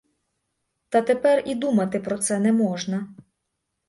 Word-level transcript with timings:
Та 0.89 1.01
тепер 1.01 1.43
і 1.45 1.55
думати 1.55 1.99
про 1.99 2.17
це 2.17 2.39
не 2.39 2.53
можна. 2.53 3.15